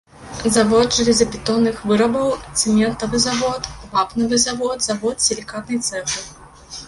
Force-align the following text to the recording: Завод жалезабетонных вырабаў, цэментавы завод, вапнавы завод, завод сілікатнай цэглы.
Завод 0.53 0.87
жалезабетонных 0.99 1.77
вырабаў, 1.89 2.31
цэментавы 2.61 3.21
завод, 3.27 3.69
вапнавы 3.93 4.39
завод, 4.45 4.77
завод 4.89 5.15
сілікатнай 5.27 5.79
цэглы. 5.91 6.19